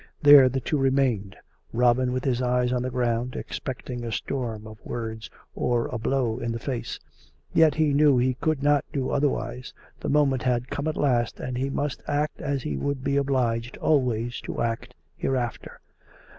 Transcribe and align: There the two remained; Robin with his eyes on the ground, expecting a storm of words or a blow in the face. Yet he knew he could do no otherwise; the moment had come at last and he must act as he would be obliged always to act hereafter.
There 0.19 0.49
the 0.49 0.59
two 0.59 0.79
remained; 0.79 1.35
Robin 1.71 2.11
with 2.11 2.23
his 2.23 2.41
eyes 2.41 2.73
on 2.73 2.81
the 2.81 2.89
ground, 2.89 3.35
expecting 3.35 4.03
a 4.03 4.11
storm 4.11 4.65
of 4.65 4.83
words 4.83 5.29
or 5.53 5.89
a 5.89 5.99
blow 5.99 6.39
in 6.39 6.51
the 6.51 6.57
face. 6.57 6.99
Yet 7.53 7.75
he 7.75 7.93
knew 7.93 8.17
he 8.17 8.33
could 8.33 8.61
do 8.61 8.79
no 8.95 9.09
otherwise; 9.11 9.75
the 9.99 10.09
moment 10.09 10.41
had 10.41 10.71
come 10.71 10.87
at 10.87 10.97
last 10.97 11.39
and 11.39 11.55
he 11.55 11.69
must 11.69 12.01
act 12.07 12.41
as 12.41 12.63
he 12.63 12.77
would 12.77 13.03
be 13.03 13.15
obliged 13.15 13.77
always 13.77 14.41
to 14.41 14.63
act 14.63 14.95
hereafter. 15.17 15.79